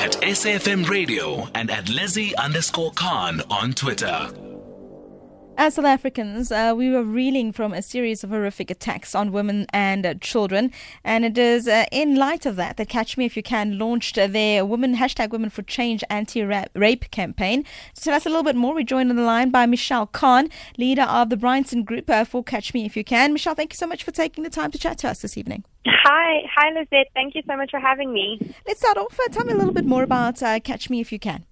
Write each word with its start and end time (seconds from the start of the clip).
at 0.00 0.12
SAFM 0.22 0.88
Radio 0.88 1.46
and 1.54 1.70
at 1.70 1.90
Leslie 1.90 2.34
underscore 2.36 2.90
Khan 2.92 3.42
on 3.50 3.74
Twitter. 3.74 4.49
As 5.62 5.74
South 5.74 5.84
Africans, 5.84 6.50
uh, 6.50 6.72
we 6.74 6.90
were 6.90 7.02
reeling 7.02 7.52
from 7.52 7.74
a 7.74 7.82
series 7.82 8.24
of 8.24 8.30
horrific 8.30 8.70
attacks 8.70 9.14
on 9.14 9.30
women 9.30 9.66
and 9.74 10.06
uh, 10.06 10.14
children. 10.14 10.72
And 11.04 11.22
it 11.22 11.36
is 11.36 11.68
uh, 11.68 11.84
in 11.92 12.16
light 12.16 12.46
of 12.46 12.56
that 12.56 12.78
that 12.78 12.88
Catch 12.88 13.18
Me 13.18 13.26
If 13.26 13.36
You 13.36 13.42
Can 13.42 13.78
launched 13.78 14.14
their 14.14 14.64
women 14.64 14.96
hashtag 14.96 15.28
Women 15.28 15.50
for 15.50 15.60
Change 15.60 16.02
anti-rape 16.08 17.10
campaign. 17.10 17.64
To 17.94 18.00
tell 18.02 18.14
us 18.14 18.24
a 18.24 18.30
little 18.30 18.42
bit 18.42 18.56
more, 18.56 18.74
we're 18.74 18.84
joined 18.84 19.10
on 19.10 19.16
the 19.16 19.22
line 19.22 19.50
by 19.50 19.66
Michelle 19.66 20.06
Kahn, 20.06 20.48
leader 20.78 21.02
of 21.02 21.28
the 21.28 21.36
Bryanston 21.36 21.84
Group 21.84 22.08
uh, 22.08 22.24
for 22.24 22.42
Catch 22.42 22.72
Me 22.72 22.86
If 22.86 22.96
You 22.96 23.04
Can. 23.04 23.34
Michelle, 23.34 23.54
thank 23.54 23.74
you 23.74 23.76
so 23.76 23.86
much 23.86 24.02
for 24.02 24.12
taking 24.12 24.44
the 24.44 24.48
time 24.48 24.70
to 24.70 24.78
chat 24.78 24.96
to 25.00 25.10
us 25.10 25.20
this 25.20 25.36
evening. 25.36 25.64
Hi, 25.86 26.40
hi 26.54 26.70
Lizette. 26.70 27.08
Thank 27.12 27.34
you 27.34 27.42
so 27.46 27.58
much 27.58 27.70
for 27.70 27.80
having 27.80 28.14
me. 28.14 28.54
Let's 28.66 28.80
start 28.80 28.96
off. 28.96 29.20
Uh, 29.20 29.28
tell 29.30 29.44
me 29.44 29.52
a 29.52 29.56
little 29.56 29.74
bit 29.74 29.84
more 29.84 30.04
about 30.04 30.42
uh, 30.42 30.58
Catch 30.60 30.88
Me 30.88 31.02
If 31.02 31.12
You 31.12 31.18
Can. 31.18 31.44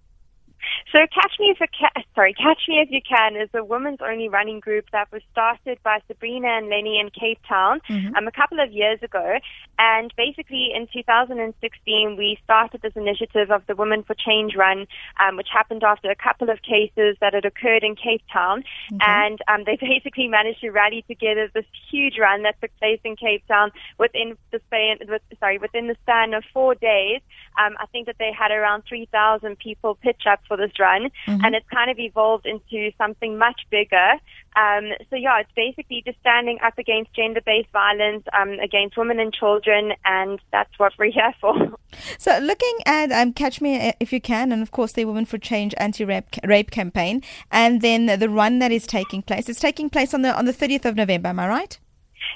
So 0.93 1.01
Catch 1.13 1.39
Me 1.39 1.51
If 1.51 1.61
You 1.61 1.67
Can, 1.79 2.05
sorry, 2.15 2.33
Catch 2.33 2.63
Me 2.67 2.81
If 2.81 2.91
You 2.91 3.01
Can 3.07 3.37
is 3.37 3.51
a 3.53 3.63
women's 3.63 3.99
only 4.01 4.29
running 4.29 4.59
group 4.59 4.87
that 4.93 5.13
was 5.13 5.21
started 5.31 5.79
by 5.83 6.01
Sabrina 6.09 6.49
and 6.49 6.69
Lenny 6.71 6.99
in 6.99 7.11
Cape 7.11 7.41
Town 7.47 7.81
mm-hmm. 7.91 8.15
um, 8.15 8.27
a 8.27 8.33
couple 8.33 8.59
of 8.59 8.73
years 8.73 8.99
ago. 9.03 9.39
And 9.79 10.13
basically 10.17 10.71
in 10.75 10.89
2016, 10.91 12.17
we 12.17 12.39
started 12.43 12.81
this 12.81 12.95
initiative 12.97 13.51
of 13.51 13.67
the 13.67 13.77
Women 13.77 14.03
for 14.03 14.15
Change 14.15 14.57
Run, 14.57 14.87
um, 15.21 15.37
which 15.37 15.49
happened 15.53 15.85
after 15.85 16.11
a 16.11 16.17
couple 16.17 16.49
of 16.49 16.63
cases 16.63 17.17
that 17.21 17.35
had 17.35 17.45
occurred 17.45 17.85
in 17.85 17.95
Cape 17.95 18.23
Town. 18.33 18.65
Mm-hmm. 18.91 18.99
And 19.03 19.39
um, 19.47 19.65
they 19.67 19.77
basically 19.81 20.29
managed 20.29 20.63
to 20.63 20.71
rally 20.71 21.05
together 21.07 21.51
this 21.53 21.67
huge 21.91 22.17
run 22.19 22.45
that 22.45 22.61
took 22.63 22.75
place 22.79 23.01
in 23.05 23.15
Cape 23.17 23.47
Town 23.47 23.73
within 23.99 24.39
the 24.53 24.61
span, 24.67 24.99
with, 25.07 25.23
sorry, 25.39 25.59
within 25.59 25.89
the 25.89 25.97
span 26.03 26.33
of 26.33 26.45
four 26.53 26.75
days. 26.75 27.21
Um, 27.61 27.77
I 27.79 27.87
think 27.87 28.07
that 28.07 28.17
they 28.19 28.33
had 28.33 28.53
around 28.53 28.85
3,000 28.89 29.59
people 29.59 29.97
pitch 29.97 30.23
up 30.27 30.41
for 30.49 30.57
this 30.57 30.73
run, 30.79 31.11
mm-hmm. 31.27 31.45
and 31.45 31.55
it's 31.55 31.69
kind 31.69 31.91
of 31.91 31.99
evolved 31.99 32.47
into 32.47 32.91
something 32.99 33.39
much 33.39 33.61
bigger. 33.71 34.13
Um, 34.57 34.93
so 35.11 35.17
yeah, 35.17 35.41
it's 35.41 35.53
basically 35.55 36.03
just 36.05 36.19
standing 36.21 36.59
up 36.65 36.79
against 36.79 37.13
gender-based 37.15 37.71
violence 37.73 38.25
um, 38.39 38.59
against 38.61 38.97
women 38.97 39.21
and 39.21 39.33
children, 39.33 39.93
and 40.05 40.41
that's 40.53 40.77
what 40.79 40.93
we're 40.99 41.11
here 41.11 41.35
for. 41.41 41.55
So 42.19 42.39
looking 42.39 42.79
at 42.85 43.11
um, 43.11 43.33
Catch 43.33 43.61
Me 43.63 43.95
If 43.99 44.13
You 44.13 44.21
Can, 44.21 44.53
and 44.53 44.61
of 44.61 44.71
course 44.71 44.93
the 44.93 45.07
Women 45.07 45.25
for 45.25 45.39
Change 45.39 45.75
anti-rape 45.79 46.27
rape 46.45 46.71
campaign, 46.71 47.23
and 47.51 47.81
then 47.81 48.07
the 48.07 48.29
run 48.29 48.59
that 48.59 48.71
is 48.71 48.87
taking 48.87 49.23
place. 49.23 49.49
It's 49.49 49.59
taking 49.59 49.89
place 49.89 50.13
on 50.13 50.23
the 50.23 50.37
on 50.37 50.45
the 50.45 50.53
30th 50.53 50.85
of 50.85 50.97
November. 50.97 51.31
Am 51.31 51.41
I 51.41 51.49
right? 51.49 51.79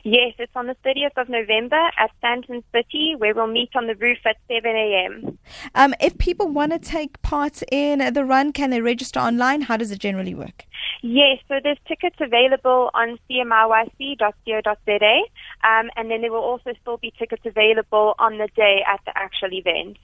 Yes, 0.04 0.34
it's 0.38 0.52
on 0.56 0.66
the 0.66 0.76
30th 0.84 1.16
of 1.16 1.28
November 1.28 1.80
at 1.98 2.10
Sandton 2.22 2.62
City, 2.72 3.14
where 3.16 3.34
we'll 3.34 3.46
meet 3.46 3.70
on 3.74 3.86
the 3.86 3.94
roof 3.94 4.18
at 4.24 4.36
7 4.48 4.64
a.m. 4.64 5.38
Um, 5.74 5.94
if 6.00 6.18
people 6.18 6.48
want 6.48 6.72
to 6.72 6.78
take 6.78 7.20
part 7.22 7.62
in 7.70 8.12
the 8.12 8.24
run, 8.24 8.52
can 8.52 8.70
they 8.70 8.80
register 8.80 9.20
online? 9.20 9.62
How 9.62 9.76
does 9.76 9.90
it 9.90 9.98
generally 9.98 10.34
work? 10.34 10.64
Yes, 11.02 11.38
so 11.48 11.58
there's 11.62 11.78
tickets 11.88 12.16
available 12.20 12.90
on 12.94 13.18
cmiyc.co.za, 13.28 15.22
um, 15.64 15.90
and 15.96 16.10
then 16.10 16.20
there 16.20 16.30
will 16.30 16.38
also 16.38 16.72
still 16.80 16.96
be 16.96 17.12
tickets 17.18 17.42
available 17.44 18.14
on 18.18 18.38
the 18.38 18.48
day 18.54 18.84
at 18.86 19.00
the 19.04 19.12
actual 19.16 19.52
event. 19.52 19.98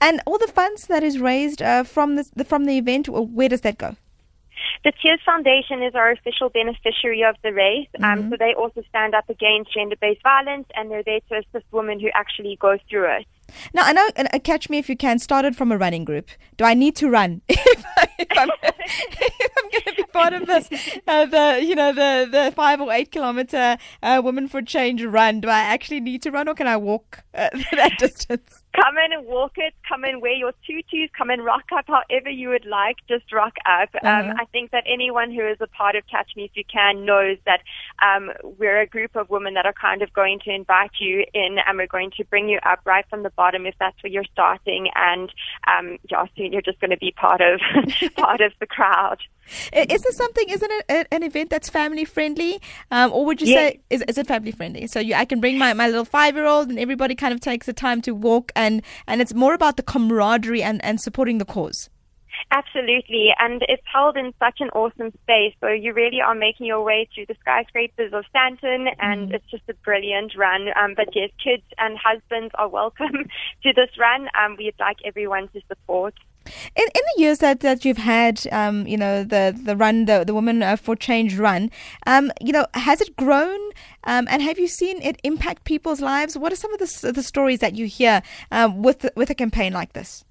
And 0.00 0.20
all 0.26 0.38
the 0.38 0.46
funds 0.46 0.86
that 0.86 1.02
is 1.02 1.18
raised 1.18 1.60
uh, 1.60 1.82
from 1.82 2.16
the 2.16 2.44
from 2.44 2.66
the 2.66 2.78
event, 2.78 3.08
where 3.08 3.48
does 3.48 3.62
that 3.62 3.78
go? 3.78 3.96
The 4.84 4.92
Tears 5.02 5.20
Foundation 5.24 5.82
is 5.82 5.94
our 5.94 6.10
official 6.10 6.48
beneficiary 6.48 7.22
of 7.22 7.36
the 7.42 7.52
race. 7.52 7.88
Um, 8.02 8.02
mm-hmm. 8.02 8.30
So 8.30 8.36
they 8.38 8.54
also 8.54 8.82
stand 8.88 9.14
up 9.14 9.28
against 9.28 9.72
gender 9.72 9.96
based 10.00 10.22
violence 10.22 10.66
and 10.74 10.90
they're 10.90 11.02
there 11.02 11.20
to 11.30 11.36
assist 11.38 11.66
women 11.72 12.00
who 12.00 12.08
actually 12.14 12.56
go 12.60 12.76
through 12.88 13.16
it. 13.16 13.26
Now, 13.72 13.82
I 13.84 13.92
know, 13.92 14.08
uh, 14.16 14.38
catch 14.40 14.70
me 14.70 14.78
if 14.78 14.88
you 14.88 14.96
can, 14.96 15.18
started 15.18 15.56
from 15.56 15.70
a 15.70 15.78
running 15.78 16.04
group. 16.04 16.30
Do 16.56 16.64
I 16.64 16.74
need 16.74 16.96
to 16.96 17.08
run 17.08 17.42
if, 17.48 17.84
I, 17.96 18.08
am 18.38 18.48
going 19.70 19.82
to 19.86 19.94
be 19.96 20.02
part 20.04 20.32
of 20.32 20.46
this, 20.46 20.68
uh, 21.06 21.26
the, 21.26 21.60
you 21.62 21.74
know, 21.74 21.92
the, 21.92 22.28
the 22.30 22.52
five 22.52 22.80
or 22.80 22.92
eight 22.92 23.10
kilometer 23.12 23.76
uh, 24.02 24.22
Women 24.24 24.48
for 24.48 24.62
Change 24.62 25.04
run? 25.04 25.40
Do 25.40 25.48
I 25.48 25.60
actually 25.60 26.00
need 26.00 26.22
to 26.22 26.30
run 26.30 26.48
or 26.48 26.54
can 26.54 26.66
I 26.66 26.76
walk 26.76 27.22
uh, 27.34 27.50
that 27.72 27.98
distance? 27.98 28.63
Come 28.74 28.96
in 28.98 29.12
and 29.12 29.26
walk 29.26 29.52
it, 29.56 29.74
come 29.88 30.04
in, 30.04 30.20
wear 30.20 30.32
your 30.32 30.52
tutus, 30.66 31.10
come 31.16 31.30
and 31.30 31.44
rock 31.44 31.64
up 31.72 31.86
however 31.86 32.30
you 32.30 32.48
would 32.48 32.66
like, 32.66 32.96
just 33.08 33.32
rock 33.32 33.54
up. 33.66 33.90
Um, 34.02 34.08
uh-huh. 34.08 34.30
Um, 34.30 34.36
I 34.40 34.44
think 34.46 34.70
that 34.70 34.84
anyone 34.86 35.30
who 35.30 35.46
is 35.46 35.58
a 35.60 35.66
part 35.66 35.96
of 35.96 36.06
Catch 36.06 36.32
Me 36.36 36.44
If 36.44 36.52
You 36.54 36.64
Can 36.64 37.04
knows 37.04 37.38
that 37.46 37.60
um, 38.02 38.30
we're 38.58 38.80
a 38.80 38.86
group 38.86 39.16
of 39.16 39.30
women 39.30 39.54
that 39.54 39.66
are 39.66 39.72
kind 39.72 40.02
of 40.02 40.12
going 40.12 40.40
to 40.44 40.50
invite 40.50 40.92
you 41.00 41.24
in 41.34 41.56
and 41.66 41.78
we're 41.78 41.86
going 41.86 42.10
to 42.16 42.24
bring 42.24 42.48
you 42.48 42.58
up 42.64 42.80
right 42.84 43.04
from 43.08 43.22
the 43.22 43.30
bottom 43.30 43.66
if 43.66 43.74
that's 43.78 44.00
where 44.02 44.12
you're 44.12 44.24
starting 44.32 44.88
and 44.94 45.32
um, 45.66 45.98
yeah, 46.10 46.24
soon 46.36 46.52
you're 46.52 46.62
just 46.62 46.80
going 46.80 46.90
to 46.90 46.96
be 46.96 47.12
part 47.12 47.40
of 47.40 47.60
part 48.16 48.40
of 48.40 48.52
the 48.60 48.66
crowd. 48.66 49.18
Is 49.72 50.02
this 50.02 50.16
something? 50.16 50.48
Isn't 50.48 50.70
it 50.88 51.06
an 51.10 51.22
event 51.22 51.50
that's 51.50 51.68
family 51.68 52.04
friendly, 52.04 52.60
um, 52.90 53.12
or 53.12 53.26
would 53.26 53.42
you 53.42 53.48
yes. 53.48 53.72
say 53.72 53.80
is, 53.90 54.02
is 54.08 54.18
it 54.18 54.26
family 54.26 54.52
friendly? 54.52 54.86
So 54.86 55.00
you, 55.00 55.14
I 55.14 55.26
can 55.26 55.38
bring 55.40 55.58
my, 55.58 55.74
my 55.74 55.86
little 55.86 56.06
five 56.06 56.34
year 56.34 56.46
old, 56.46 56.70
and 56.70 56.78
everybody 56.78 57.14
kind 57.14 57.34
of 57.34 57.40
takes 57.40 57.66
the 57.66 57.74
time 57.74 58.00
to 58.02 58.12
walk, 58.12 58.52
and 58.56 58.63
and 59.06 59.20
it's 59.20 59.34
more 59.34 59.54
about 59.54 59.76
the 59.76 59.82
camaraderie 59.82 60.62
and 60.62 60.84
and 60.84 61.00
supporting 61.00 61.38
the 61.38 61.44
cause. 61.44 61.90
Absolutely, 62.50 63.28
and 63.38 63.62
it's 63.68 63.82
held 63.92 64.16
in 64.16 64.32
such 64.38 64.60
an 64.60 64.70
awesome 64.70 65.10
space. 65.22 65.54
So 65.60 65.68
you 65.68 65.92
really 65.92 66.20
are 66.20 66.34
making 66.34 66.66
your 66.66 66.82
way 66.82 67.08
through 67.14 67.26
the 67.26 67.36
skyscrapers 67.40 68.12
of 68.12 68.24
Sandton, 68.34 68.88
and 68.98 69.30
mm. 69.30 69.34
it's 69.34 69.50
just 69.50 69.64
a 69.68 69.74
brilliant 69.84 70.32
run. 70.36 70.68
Um, 70.76 70.94
but 70.96 71.08
yes, 71.14 71.30
kids 71.42 71.64
and 71.78 71.98
husbands 71.98 72.52
are 72.56 72.68
welcome 72.68 73.28
to 73.62 73.72
this 73.72 73.90
run. 73.98 74.28
Um, 74.38 74.56
we'd 74.58 74.74
like 74.78 74.98
everyone 75.04 75.48
to 75.48 75.60
support. 75.68 76.14
In, 76.76 76.84
in 76.84 77.02
the 77.14 77.22
years 77.22 77.38
that, 77.38 77.60
that 77.60 77.84
you've 77.84 77.98
had, 77.98 78.46
um, 78.52 78.86
you 78.86 78.96
know, 78.96 79.24
the, 79.24 79.58
the 79.64 79.76
run, 79.76 80.04
the, 80.04 80.24
the 80.24 80.34
Women 80.34 80.62
uh, 80.62 80.76
for 80.76 80.96
Change 80.96 81.38
run, 81.38 81.70
um, 82.06 82.30
you 82.40 82.52
know, 82.52 82.66
has 82.74 83.00
it 83.00 83.16
grown? 83.16 83.58
Um, 84.04 84.26
and 84.30 84.42
have 84.42 84.58
you 84.58 84.68
seen 84.68 85.00
it 85.02 85.20
impact 85.24 85.64
people's 85.64 86.00
lives? 86.00 86.36
What 86.36 86.52
are 86.52 86.56
some 86.56 86.72
of 86.74 86.78
the, 86.78 87.12
the 87.12 87.22
stories 87.22 87.60
that 87.60 87.74
you 87.74 87.86
hear 87.86 88.22
um, 88.50 88.82
with, 88.82 89.08
with 89.16 89.30
a 89.30 89.34
campaign 89.34 89.72
like 89.72 89.94
this? 89.94 90.24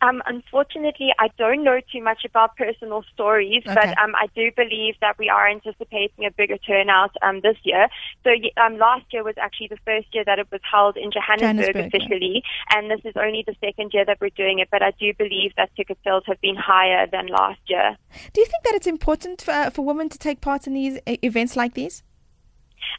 Um, 0.00 0.22
unfortunately, 0.26 1.10
I 1.18 1.28
don't 1.38 1.64
know 1.64 1.80
too 1.92 2.02
much 2.02 2.24
about 2.24 2.56
personal 2.56 3.04
stories, 3.12 3.62
okay. 3.66 3.74
but 3.74 3.98
um, 3.98 4.14
I 4.16 4.26
do 4.34 4.50
believe 4.56 4.94
that 5.00 5.18
we 5.18 5.28
are 5.28 5.48
anticipating 5.48 6.24
a 6.26 6.30
bigger 6.30 6.58
turnout 6.58 7.14
um, 7.22 7.40
this 7.42 7.56
year. 7.62 7.88
So 8.24 8.30
um, 8.60 8.78
last 8.78 9.06
year 9.12 9.22
was 9.22 9.34
actually 9.40 9.68
the 9.68 9.78
first 9.84 10.08
year 10.12 10.24
that 10.24 10.38
it 10.38 10.48
was 10.50 10.60
held 10.70 10.96
in 10.96 11.10
Johannesburg, 11.10 11.74
Johannesburg 11.74 11.94
officially, 11.94 12.42
yeah. 12.44 12.78
and 12.78 12.90
this 12.90 13.00
is 13.04 13.14
only 13.16 13.44
the 13.46 13.54
second 13.60 13.92
year 13.92 14.04
that 14.04 14.18
we're 14.20 14.30
doing 14.30 14.58
it. 14.58 14.68
But 14.70 14.82
I 14.82 14.92
do 14.92 15.12
believe 15.14 15.52
that 15.56 15.74
ticket 15.76 15.98
sales 16.04 16.24
have 16.26 16.40
been 16.40 16.56
higher 16.56 17.06
than 17.06 17.26
last 17.26 17.60
year. 17.66 17.96
Do 18.32 18.40
you 18.40 18.46
think 18.46 18.64
that 18.64 18.74
it's 18.74 18.86
important 18.86 19.42
for, 19.42 19.70
for 19.70 19.84
women 19.84 20.08
to 20.08 20.18
take 20.18 20.40
part 20.40 20.66
in 20.66 20.74
these 20.74 20.98
events 21.06 21.56
like 21.56 21.74
these? 21.74 22.02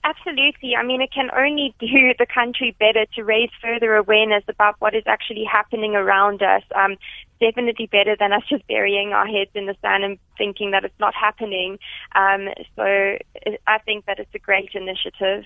Absolutely. 0.03 0.75
I 0.75 0.83
mean, 0.83 1.01
it 1.01 1.11
can 1.13 1.29
only 1.35 1.73
do 1.79 2.13
the 2.17 2.25
country 2.25 2.75
better 2.79 3.05
to 3.15 3.23
raise 3.23 3.49
further 3.61 3.95
awareness 3.95 4.43
about 4.47 4.75
what 4.79 4.95
is 4.95 5.03
actually 5.07 5.45
happening 5.49 5.95
around 5.95 6.41
us. 6.41 6.63
Um, 6.75 6.97
definitely 7.39 7.87
better 7.87 8.15
than 8.17 8.31
us 8.31 8.43
just 8.49 8.65
burying 8.67 9.11
our 9.11 9.27
heads 9.27 9.51
in 9.53 9.65
the 9.65 9.75
sand 9.81 10.03
and 10.03 10.17
thinking 10.37 10.71
that 10.71 10.85
it's 10.85 10.99
not 10.99 11.13
happening. 11.13 11.77
Um, 12.15 12.47
so 12.75 13.17
I 13.67 13.79
think 13.85 14.05
that 14.05 14.19
it's 14.19 14.33
a 14.33 14.39
great 14.39 14.71
initiative. 14.73 15.43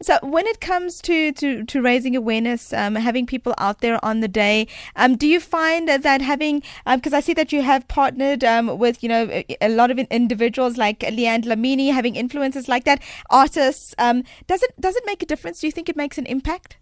So, 0.00 0.18
when 0.22 0.46
it 0.46 0.60
comes 0.60 1.00
to, 1.02 1.32
to, 1.32 1.64
to 1.64 1.82
raising 1.82 2.16
awareness, 2.16 2.72
um, 2.72 2.94
having 2.94 3.26
people 3.26 3.54
out 3.58 3.80
there 3.80 4.02
on 4.04 4.20
the 4.20 4.28
day, 4.28 4.68
um, 4.96 5.16
do 5.16 5.26
you 5.26 5.40
find 5.40 5.88
that 5.88 6.22
having, 6.22 6.62
because 6.86 7.12
um, 7.12 7.16
I 7.16 7.20
see 7.20 7.34
that 7.34 7.52
you 7.52 7.62
have 7.62 7.88
partnered 7.88 8.44
um, 8.44 8.78
with, 8.78 9.02
you 9.02 9.08
know, 9.08 9.28
a, 9.30 9.44
a, 9.60 9.68
lot 9.68 9.90
of 9.90 9.98
individuals 9.98 10.76
like 10.76 11.00
Leanne 11.00 11.44
Dlamini, 11.44 11.92
having 11.92 12.16
influences 12.16 12.68
like 12.68 12.84
that, 12.84 13.02
artists, 13.30 13.94
um, 13.98 14.24
does 14.46 14.62
it 14.62 14.72
does 14.80 14.96
it 14.96 15.04
make 15.06 15.22
a 15.22 15.26
difference? 15.26 15.60
Do 15.60 15.66
you 15.66 15.72
think 15.72 15.88
it 15.88 15.96
makes 15.96 16.18
an 16.18 16.26
impact? 16.26 16.76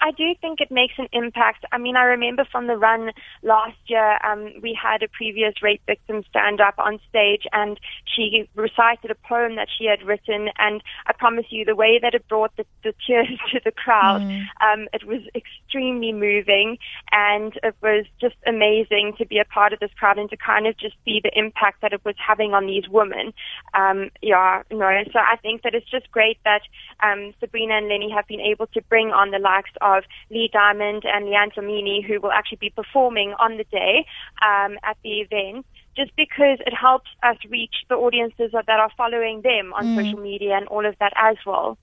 I 0.00 0.10
do 0.12 0.34
think 0.40 0.60
it 0.60 0.70
makes 0.70 0.94
an 0.98 1.08
impact. 1.12 1.64
I 1.72 1.78
mean, 1.78 1.96
I 1.96 2.04
remember 2.04 2.44
from 2.50 2.66
the 2.66 2.76
run 2.76 3.12
last 3.42 3.78
year, 3.86 4.18
um, 4.24 4.52
we 4.62 4.78
had 4.80 5.02
a 5.02 5.08
previous 5.08 5.54
rape 5.62 5.82
victim 5.86 6.22
stand 6.28 6.60
up 6.60 6.74
on 6.78 6.98
stage 7.08 7.46
and 7.52 7.78
she 8.04 8.48
recited 8.54 9.10
a 9.10 9.14
poem 9.14 9.56
that 9.56 9.68
she 9.76 9.86
had 9.86 10.02
written. 10.02 10.48
And 10.58 10.82
I 11.06 11.12
promise 11.12 11.46
you, 11.50 11.64
the 11.64 11.76
way 11.76 11.98
that 12.00 12.14
it 12.14 12.26
brought 12.28 12.56
the, 12.56 12.64
the 12.82 12.94
tears 13.06 13.28
to 13.52 13.60
the 13.64 13.72
crowd, 13.72 14.22
mm. 14.22 14.44
um, 14.60 14.88
it 14.92 15.04
was 15.04 15.22
extremely 15.34 16.12
moving 16.12 16.78
and 17.12 17.58
it 17.62 17.74
was 17.82 18.06
just 18.20 18.36
amazing 18.46 19.14
to 19.18 19.26
be 19.26 19.38
a 19.38 19.44
part 19.44 19.72
of 19.72 19.80
this 19.80 19.90
crowd 19.98 20.18
and 20.18 20.30
to 20.30 20.36
kind 20.36 20.66
of 20.66 20.76
just 20.76 20.94
see 21.04 21.20
the 21.22 21.36
impact 21.38 21.82
that 21.82 21.92
it 21.92 22.04
was 22.04 22.14
having 22.18 22.54
on 22.54 22.66
these 22.66 22.88
women. 22.88 23.32
Um, 23.74 24.10
yeah, 24.22 24.62
no, 24.70 25.02
so 25.12 25.18
I 25.18 25.36
think 25.36 25.62
that 25.62 25.74
it's 25.74 25.90
just 25.90 26.10
great 26.10 26.38
that 26.44 26.62
um, 27.02 27.34
Sabrina 27.40 27.74
and 27.74 27.88
Lenny 27.88 28.10
have 28.10 28.26
been 28.26 28.40
able 28.40 28.66
to 28.68 28.82
bring 28.82 29.10
on 29.10 29.30
the 29.30 29.38
likes 29.38 29.70
of 29.80 30.04
Lee 30.30 30.50
Diamond 30.52 31.04
and 31.04 31.26
Leanne 31.26 31.52
Dlamini, 31.54 32.04
who 32.04 32.20
will 32.20 32.32
actually 32.32 32.58
be 32.60 32.70
performing 32.70 33.34
on 33.38 33.56
the 33.56 33.64
day 33.64 34.06
um, 34.42 34.78
at 34.82 34.96
the 35.02 35.20
event 35.20 35.66
just 35.96 36.14
because 36.16 36.58
it 36.64 36.74
helps 36.74 37.10
us 37.22 37.36
reach 37.50 37.74
the 37.88 37.96
audiences 37.96 38.52
that 38.52 38.68
are 38.68 38.90
following 38.96 39.42
them 39.42 39.72
on 39.74 39.84
mm. 39.84 39.96
social 39.96 40.20
media 40.20 40.56
and 40.56 40.68
all 40.68 40.86
of 40.86 40.94
that 41.00 41.12
as 41.16 41.36
well. 41.44 41.76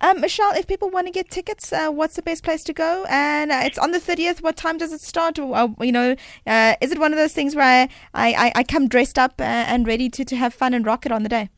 Um, 0.00 0.20
Michelle, 0.20 0.52
if 0.54 0.66
people 0.66 0.90
want 0.90 1.06
to 1.06 1.12
get 1.12 1.30
tickets, 1.30 1.72
uh, 1.72 1.90
what's 1.90 2.16
the 2.16 2.22
best 2.22 2.44
place 2.44 2.62
to 2.64 2.72
go? 2.72 3.06
And 3.08 3.50
uh, 3.50 3.60
it's 3.64 3.78
on 3.78 3.92
the 3.92 3.98
30th. 3.98 4.42
What 4.42 4.56
time 4.56 4.78
does 4.78 4.92
it 4.92 5.00
start? 5.00 5.38
Uh, 5.38 5.68
you 5.80 5.92
know, 5.92 6.16
uh, 6.46 6.74
is 6.80 6.92
it 6.92 6.98
one 6.98 7.12
of 7.12 7.18
those 7.18 7.32
things 7.32 7.54
where 7.54 7.88
I, 8.14 8.32
I, 8.32 8.52
I 8.56 8.64
come 8.64 8.88
dressed 8.88 9.18
up 9.18 9.40
uh, 9.40 9.44
and 9.44 9.86
ready 9.86 10.10
to, 10.10 10.24
to 10.24 10.36
have 10.36 10.52
fun 10.52 10.74
and 10.74 10.84
rock 10.84 11.06
it 11.06 11.12
on 11.12 11.22
the 11.22 11.28
day? 11.28 11.48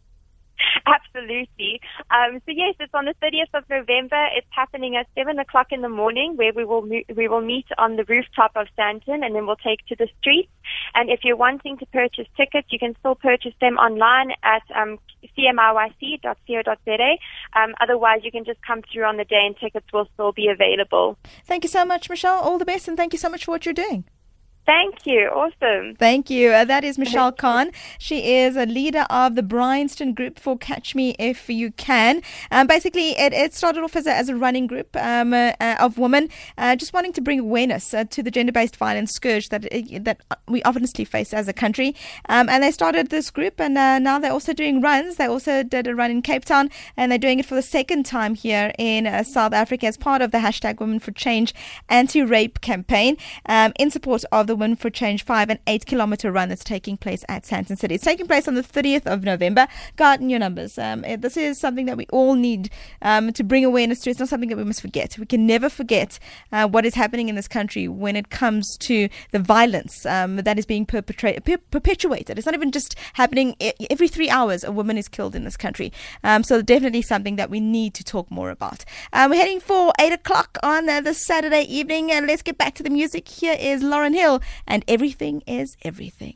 Absolutely. 0.87 1.81
Um, 2.11 2.41
so 2.45 2.53
yes, 2.53 2.75
it's 2.79 2.93
on 2.93 3.07
the 3.07 3.15
30th 3.23 3.55
of 3.55 3.65
November. 3.71 4.29
It's 4.37 4.47
happening 4.51 4.97
at 4.97 5.07
seven 5.15 5.39
o'clock 5.39 5.69
in 5.71 5.81
the 5.81 5.89
morning, 5.89 6.37
where 6.37 6.53
we 6.53 6.65
will 6.65 6.83
mo- 6.83 7.09
we 7.17 7.27
will 7.27 7.41
meet 7.41 7.67
on 7.79 7.97
the 7.97 8.05
rooftop 8.05 8.53
of 8.55 8.67
Sandton, 8.79 9.25
and 9.25 9.35
then 9.35 9.47
we'll 9.47 9.57
take 9.57 9.85
to 9.87 9.97
the 9.97 10.09
streets. 10.21 10.51
And 10.95 11.11
if 11.11 11.21
you're 11.25 11.37
wanting 11.37 11.79
to 11.79 11.87
purchase 11.87 12.27
tickets, 12.37 12.69
you 12.71 12.79
can 12.79 12.95
still 12.99 13.15
purchase 13.15 13.55
them 13.61 13.77
online 13.79 14.33
at 14.43 14.63
um, 14.75 14.99
cmiyc.co.za. 15.39 17.19
Um, 17.57 17.75
otherwise, 17.81 18.21
you 18.23 18.31
can 18.31 18.45
just 18.45 18.61
come 18.67 18.83
through 18.93 19.05
on 19.05 19.17
the 19.17 19.25
day, 19.25 19.43
and 19.47 19.57
tickets 19.57 19.87
will 19.93 20.09
still 20.15 20.33
be 20.33 20.49
available. 20.49 21.17
Thank 21.45 21.65
you 21.65 21.71
so 21.71 21.85
much, 21.85 22.11
Michelle. 22.11 22.41
All 22.41 22.59
the 22.59 22.67
best, 22.67 22.89
and 22.89 22.97
thank 22.97 23.15
you 23.15 23.19
so 23.19 23.31
much 23.31 23.47
for 23.47 23.53
what 23.53 23.65
you're 23.65 23.73
doing. 23.73 24.05
Thank 24.67 25.07
you. 25.07 25.29
Awesome. 25.29 25.95
Thank 25.97 26.31
you. 26.31 26.51
Uh, 26.51 26.65
that 26.65 26.85
is 26.85 26.97
Michelle 26.97 27.33
Kahn. 27.33 27.71
She 27.99 28.35
is 28.35 28.57
a 28.57 28.65
leader 28.65 29.07
of 29.11 29.35
the 29.35 29.43
Bryanston 29.43 30.15
group 30.15 30.39
for 30.39 30.57
Catch 30.57 30.95
Me 30.95 31.15
If 31.19 31.51
You 31.51 31.71
Can. 31.73 32.23
Um, 32.51 32.67
basically, 32.67 33.11
it, 33.11 33.35
it 33.35 33.53
started 33.53 33.83
off 33.83 33.95
as 33.95 34.07
a, 34.07 34.15
as 34.15 34.31
a 34.31 34.37
running 34.37 34.67
group 34.67 34.97
um, 34.97 35.35
uh, 35.35 35.53
uh 35.61 35.77
of 35.81 35.99
women 35.99 36.31
uh, 36.57 36.77
just 36.77 36.95
wanting 36.95 37.13
to 37.13 37.21
bring 37.21 37.41
awareness 37.41 37.93
uh, 37.93 38.05
to 38.05 38.23
the 38.23 38.31
gender 38.31 38.53
based 38.53 38.77
violence 38.77 39.13
scourge 39.13 39.51
that 39.51 39.69
that 40.01 40.21
we 40.49 40.63
obviously 40.63 41.05
face 41.05 41.35
as 41.35 41.47
a 41.47 41.53
country. 41.53 41.95
Um, 42.31 42.49
and 42.49 42.63
they 42.63 42.71
started 42.71 43.11
this 43.11 43.31
group, 43.31 43.61
and 43.61 43.75
now 43.75 44.19
they're 44.19 44.33
also 44.33 44.55
doing 44.55 44.81
runs. 44.81 45.17
They 45.17 45.27
also 45.27 45.63
did 45.63 45.87
a 45.87 45.95
run 45.95 46.11
in 46.11 46.23
Cape 46.23 46.45
Town, 46.45 46.71
and 46.97 47.13
they're 47.13 47.19
doing 47.19 47.39
it 47.39 47.45
for 47.47 47.55
the 47.55 47.63
second 47.63 48.07
time 48.07 48.35
here 48.35 48.73
in 48.79 49.25
South 49.25 49.53
Africa 49.53 49.87
as 49.87 49.99
part 49.99 50.23
of 50.23 50.31
the 50.31 50.39
hashtag 50.39 50.81
Women 50.81 51.01
for 51.01 51.13
Change 51.13 51.55
anti 51.91 52.23
rape 52.23 52.63
campaign 52.63 53.17
um, 53.47 53.73
in 53.79 53.91
support 53.91 54.25
of 54.33 54.47
the 54.47 54.54
the 54.55 54.59
Women 54.59 54.77
for 54.77 54.89
Change 54.89 55.25
5 55.25 55.51
and 55.51 55.59
8 55.67 55.85
kilometer 55.85 56.31
run 56.31 56.49
that's 56.49 56.63
taking 56.63 56.97
place 56.97 57.25
at 57.29 57.43
Sandton 57.43 57.77
City. 57.77 57.97
It's 57.97 58.05
taking 58.05 58.29
place 58.29 58.47
on 58.47 58.55
the 58.55 58.63
30th 58.63 59.05
of 59.05 59.25
November. 59.25 59.67
Garden 59.97 60.31
your 60.31 60.39
numbers. 60.39 60.79
Um, 60.79 61.05
eh, 61.05 61.17
this 61.17 61.37
is 61.37 61.59
something 61.59 61.87
that 61.87 61.97
we 61.97 62.07
all 62.13 62.35
need 62.35 62.71
um, 63.03 63.33
to 63.33 63.43
bring 63.43 63.65
awareness 63.65 64.01
to. 64.03 64.11
It's 64.11 64.21
not 64.21 64.29
something 64.29 64.49
that 64.51 64.57
we 64.57 64.63
must 64.63 64.81
forget. 64.81 65.19
We 65.19 65.27
can 65.27 65.45
never 65.45 65.69
forget 65.69 66.21
uh, 66.53 66.69
what 66.69 66.87
is 66.87 66.95
happening 66.95 67.29
in 67.29 67.35
this 67.35 67.49
country 67.49 67.89
when 67.89 68.15
it 68.15 68.31
comes 68.31 68.77
to 68.79 69.09
the 69.33 69.41
violence 69.41 70.07
um, 70.07 70.37
that 70.37 70.57
is 70.57 70.67
being 70.67 70.87
perpetrated, 70.87 71.45
per- 71.45 71.59
perpetuated. 71.73 72.39
It's 72.39 72.47
not 72.47 72.55
even 72.55 72.71
just 72.71 72.95
happening 73.15 73.57
every 73.91 74.07
three 74.07 74.31
hours. 74.31 74.63
A 74.63 74.71
woman 74.71 74.97
is 74.97 75.09
killed 75.09 75.35
in 75.35 75.43
this 75.43 75.57
country. 75.57 75.93
Um, 76.23 76.45
so 76.45 76.63
definitely 76.63 77.03
something 77.03 77.35
that 77.37 77.51
we 77.51 77.59
need 77.59 77.93
to 77.95 78.05
talk 78.05 78.31
more 78.31 78.51
about. 78.51 78.85
Um, 79.13 79.33
we're 79.33 79.37
heading 79.37 79.59
for 79.59 79.93
eight 79.99 80.13
o'clock 80.13 80.59
on 80.63 80.89
uh, 80.89 81.01
this 81.01 81.21
Saturday 81.27 81.63
evening, 81.63 82.13
and 82.13 82.29
let's 82.29 82.43
get 82.43 82.57
back 82.57 82.75
to 82.77 82.85
the 82.85 82.91
music. 82.91 83.27
Here 83.27 83.57
is 83.59 83.83
Lauryn 83.83 84.15
Hill 84.15 84.41
and 84.67 84.85
everything 84.89 85.43
is 85.47 85.77
everything. 85.85 86.35